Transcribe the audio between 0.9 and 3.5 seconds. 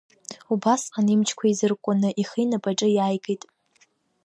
имчқәа еизыркәкәаны ихы инапаҿы иааигеит.